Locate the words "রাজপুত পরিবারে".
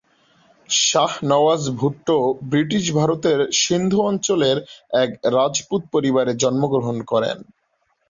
5.35-6.31